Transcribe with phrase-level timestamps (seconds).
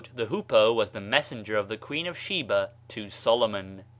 [0.15, 3.83] 'The hoopoe was the messenger of the Queen of Sheba to Sdbmoo.